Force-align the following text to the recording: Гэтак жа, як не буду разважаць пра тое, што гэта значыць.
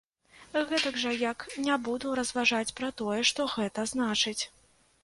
Гэтак 0.69 0.97
жа, 1.01 1.11
як 1.33 1.45
не 1.67 1.77
буду 1.89 2.17
разважаць 2.21 2.65
пра 2.81 2.93
тое, 3.03 3.21
што 3.33 3.49
гэта 3.57 3.91
значыць. 3.95 4.39